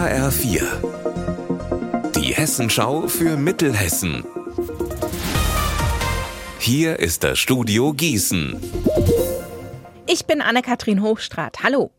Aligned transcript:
HR4. 0.00 0.62
Die 2.16 2.32
Hessenschau 2.32 3.06
für 3.06 3.36
Mittelhessen. 3.36 4.24
Hier 6.58 6.98
ist 6.98 7.22
das 7.22 7.38
Studio 7.38 7.92
Gießen. 7.92 8.58
Ich 10.06 10.24
bin 10.24 10.40
Anne-Kathrin 10.40 11.02
Hochstrat. 11.02 11.62
Hallo. 11.62 11.90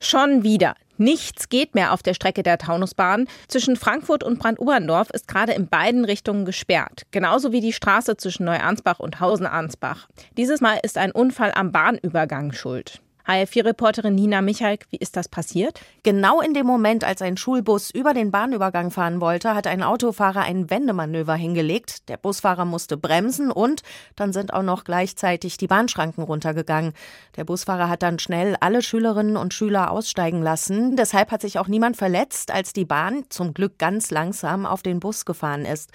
Schon 0.00 0.42
wieder. 0.42 0.74
Nichts 0.96 1.50
geht 1.50 1.74
mehr 1.74 1.92
auf 1.92 2.02
der 2.02 2.14
Strecke 2.14 2.42
der 2.42 2.56
Taunusbahn. 2.56 3.28
Zwischen 3.46 3.76
Frankfurt 3.76 4.24
und 4.24 4.38
Brandoberndorf 4.38 5.10
ist 5.10 5.28
gerade 5.28 5.52
in 5.52 5.68
beiden 5.68 6.06
Richtungen 6.06 6.46
gesperrt. 6.46 7.02
Genauso 7.10 7.52
wie 7.52 7.60
die 7.60 7.74
Straße 7.74 8.16
zwischen 8.16 8.46
Neuansbach 8.46 9.00
und 9.00 9.20
Hausen-Ansbach. 9.20 10.08
Dieses 10.38 10.62
Mal 10.62 10.78
ist 10.82 10.96
ein 10.96 11.12
Unfall 11.12 11.52
am 11.54 11.72
Bahnübergang 11.72 12.52
schuld. 12.52 13.02
HR4-Reporterin 13.30 14.14
Nina 14.14 14.42
Michalk, 14.42 14.86
wie 14.90 14.96
ist 14.96 15.16
das 15.16 15.28
passiert? 15.28 15.80
Genau 16.02 16.40
in 16.40 16.52
dem 16.52 16.66
Moment, 16.66 17.04
als 17.04 17.22
ein 17.22 17.36
Schulbus 17.36 17.90
über 17.90 18.12
den 18.12 18.32
Bahnübergang 18.32 18.90
fahren 18.90 19.20
wollte, 19.20 19.54
hat 19.54 19.68
ein 19.68 19.84
Autofahrer 19.84 20.40
ein 20.40 20.68
Wendemanöver 20.68 21.34
hingelegt. 21.34 22.08
Der 22.08 22.16
Busfahrer 22.16 22.64
musste 22.64 22.96
bremsen 22.96 23.52
und 23.52 23.82
dann 24.16 24.32
sind 24.32 24.52
auch 24.52 24.64
noch 24.64 24.82
gleichzeitig 24.82 25.56
die 25.58 25.68
Bahnschranken 25.68 26.24
runtergegangen. 26.24 26.92
Der 27.36 27.44
Busfahrer 27.44 27.88
hat 27.88 28.02
dann 28.02 28.18
schnell 28.18 28.56
alle 28.58 28.82
Schülerinnen 28.82 29.36
und 29.36 29.54
Schüler 29.54 29.92
aussteigen 29.92 30.42
lassen. 30.42 30.96
Deshalb 30.96 31.30
hat 31.30 31.42
sich 31.42 31.60
auch 31.60 31.68
niemand 31.68 31.96
verletzt, 31.96 32.50
als 32.50 32.72
die 32.72 32.84
Bahn 32.84 33.24
zum 33.28 33.54
Glück 33.54 33.78
ganz 33.78 34.10
langsam 34.10 34.66
auf 34.66 34.82
den 34.82 34.98
Bus 34.98 35.24
gefahren 35.24 35.64
ist. 35.64 35.90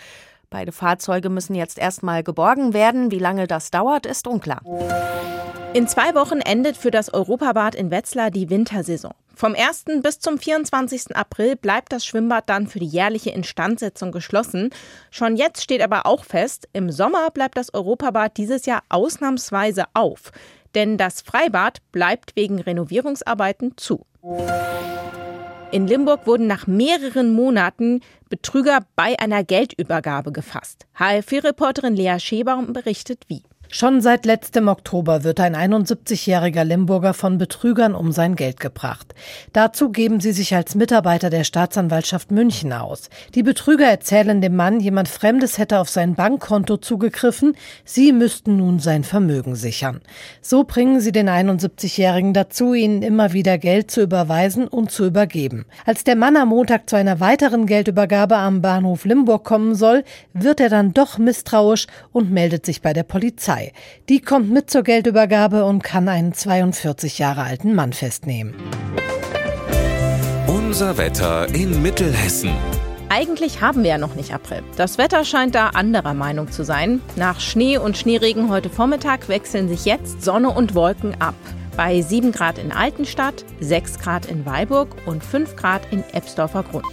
Beide 0.50 0.72
Fahrzeuge 0.72 1.30
müssen 1.30 1.56
jetzt 1.56 1.78
erstmal 1.78 2.24
geborgen 2.24 2.74
werden. 2.74 3.12
Wie 3.12 3.20
lange 3.20 3.46
das 3.46 3.72
dauert, 3.72 4.06
ist 4.06 4.26
unklar. 4.26 4.62
In 5.76 5.90
zwei 5.90 6.16
Wochen 6.16 6.40
endet 6.40 6.78
für 6.78 6.90
das 6.90 7.14
Europabad 7.14 7.76
in 7.76 7.92
Wetzlar 7.92 8.32
die 8.32 8.50
Wintersaison. 8.50 9.12
Vom 9.36 9.56
1. 9.56 9.84
bis 10.02 10.22
zum 10.22 10.38
24. 10.38 11.18
April 11.18 11.58
bleibt 11.58 11.92
das 11.92 12.06
Schwimmbad 12.06 12.48
dann 12.48 12.68
für 12.68 12.80
die 12.80 12.86
jährliche 12.86 13.32
Instandsetzung 13.32 14.14
geschlossen. 14.14 14.70
Schon 15.12 15.36
jetzt 15.36 15.62
steht 15.62 15.82
aber 15.82 16.06
auch 16.06 16.24
fest, 16.24 16.70
im 16.72 16.90
Sommer 16.90 17.30
bleibt 17.30 17.58
das 17.58 17.74
Europabad 17.74 18.38
dieses 18.38 18.66
Jahr 18.66 18.84
ausnahmsweise 18.88 19.84
auf. 19.94 20.32
Denn 20.76 20.98
das 20.98 21.20
Freibad 21.22 21.80
bleibt 21.92 22.38
wegen 22.38 22.62
Renovierungsarbeiten 22.62 23.74
zu. 23.76 24.06
In 25.72 25.88
Limburg 25.88 26.26
wurden 26.26 26.48
nach 26.48 26.68
mehreren 26.68 27.34
Monaten 27.34 28.00
Betrüger 28.30 28.80
bei 28.96 29.20
einer 29.20 29.44
Geldübergabe 29.44 30.32
gefasst. 30.32 30.86
HFV-Reporterin 30.98 31.98
Lea 31.98 32.18
Schebaum 32.18 32.72
berichtet 32.72 33.26
wie. 33.28 33.44
Schon 33.70 34.02
seit 34.02 34.26
letztem 34.26 34.68
Oktober 34.68 35.24
wird 35.24 35.40
ein 35.40 35.56
71-jähriger 35.56 36.64
Limburger 36.64 37.14
von 37.14 37.38
Betrügern 37.38 37.96
um 37.96 38.12
sein 38.12 38.36
Geld 38.36 38.60
gebracht. 38.60 39.14
Dazu 39.54 39.90
geben 39.90 40.20
sie 40.20 40.32
sich 40.32 40.56
als 40.56 40.76
Mitarbeiter 40.76 41.30
der 41.30 41.44
Staatsanwaltschaft 41.44 42.32
München 42.32 42.72
aus. 42.74 43.10
Die 43.34 43.44
Betrüger 43.44 43.86
erzählen 43.86 44.40
dem 44.42 44.56
Mann, 44.56 44.80
jemand 44.80 45.10
Fremdes 45.10 45.58
hätte 45.58 45.80
auf 45.80 45.90
sein 45.90 46.16
Bankkonto 46.16 46.78
zugegriffen, 46.78 47.56
sie 47.84 48.12
müssten 48.12 48.58
nun 48.58 48.80
sein 48.80 49.04
Vermögen 49.04 49.56
sichern. 49.56 50.02
So 50.42 50.64
bringen 50.64 51.02
sie 51.02 51.12
den 51.12 51.30
71-jährigen 51.30 52.34
dazu, 52.34 52.74
ihnen 52.74 53.02
immer 53.02 53.34
wieder 53.34 53.58
Geld 53.58 53.92
zu 53.92 54.02
überweisen 54.02 54.68
und 54.68 54.92
zu 54.92 55.06
übergeben. 55.06 55.66
Als 55.86 56.04
der 56.04 56.16
Mann 56.16 56.38
am 56.38 56.50
Montag 56.50 56.90
zu 56.90 56.96
einer 56.96 57.20
weiteren 57.20 57.66
Geldübergabe 57.66 58.38
am 58.38 58.62
Bahnhof 58.62 59.06
Limburg 59.06 59.44
kommen 59.44 59.76
soll, 59.76 60.04
wird 60.34 60.60
er 60.60 60.70
dann 60.70 60.94
doch 60.94 61.18
misstrauisch 61.18 61.88
und 62.12 62.32
meldet 62.32 62.66
sich 62.66 62.82
bei 62.82 62.94
der 62.94 63.04
Polizei. 63.04 63.55
Polizei. 63.56 63.72
Die 64.10 64.22
kommt 64.22 64.52
mit 64.52 64.70
zur 64.70 64.84
Geldübergabe 64.84 65.66
und 65.66 65.84
kann 65.84 66.08
einen 66.08 66.34
42 66.34 67.20
Jahre 67.20 67.44
alten 67.44 67.74
Mann 67.74 67.94
festnehmen. 67.94 68.56
Unser 70.48 70.98
Wetter 70.98 71.48
in 71.54 71.82
Mittelhessen. 71.82 72.52
Eigentlich 73.08 73.62
haben 73.62 73.84
wir 73.84 73.92
ja 73.92 73.98
noch 73.98 74.16
nicht 74.16 74.34
April. 74.34 74.64
Das 74.78 74.98
Wetter 74.98 75.24
scheint 75.24 75.56
da 75.56 75.70
anderer 75.70 76.14
Meinung 76.14 76.52
zu 76.52 76.64
sein. 76.64 77.02
Nach 77.16 77.40
Schnee 77.40 77.78
und 77.78 77.98
Schneeregen 77.98 78.50
heute 78.50 78.70
Vormittag 78.70 79.30
wechseln 79.30 79.70
sich 79.70 79.86
jetzt 79.86 80.24
Sonne 80.24 80.50
und 80.50 80.76
Wolken 80.76 81.20
ab. 81.22 81.36
Bei 81.78 82.02
7 82.02 82.32
Grad 82.32 82.58
in 82.58 82.72
Altenstadt, 82.72 83.46
6 83.60 84.00
Grad 84.00 84.26
in 84.26 84.46
Weilburg 84.46 84.90
und 85.06 85.24
5 85.24 85.56
Grad 85.56 85.82
in 85.92 86.04
Ebsdorfer 86.14 86.64
Grund. 86.64 86.86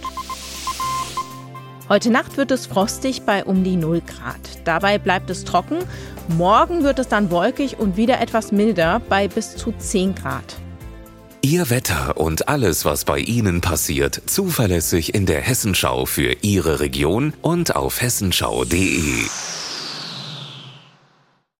Heute 1.89 2.11
Nacht 2.11 2.37
wird 2.37 2.51
es 2.51 2.65
frostig 2.65 3.23
bei 3.23 3.43
um 3.43 3.63
die 3.63 3.75
0 3.75 4.01
Grad. 4.01 4.39
Dabei 4.63 4.97
bleibt 4.97 5.29
es 5.29 5.43
trocken. 5.43 5.79
Morgen 6.29 6.83
wird 6.83 6.97
es 6.97 7.09
dann 7.09 7.29
wolkig 7.29 7.77
und 7.77 7.97
wieder 7.97 8.21
etwas 8.21 8.53
milder 8.53 9.01
bei 9.09 9.27
bis 9.27 9.57
zu 9.57 9.73
10 9.77 10.15
Grad. 10.15 10.55
Ihr 11.41 11.69
Wetter 11.69 12.15
und 12.15 12.47
alles, 12.47 12.85
was 12.85 13.03
bei 13.03 13.19
Ihnen 13.19 13.59
passiert, 13.59 14.21
zuverlässig 14.27 15.13
in 15.13 15.25
der 15.25 15.41
Hessenschau 15.41 16.05
für 16.05 16.37
Ihre 16.41 16.79
Region 16.79 17.33
und 17.41 17.75
auf 17.75 18.01
hessenschau.de. 18.01 19.25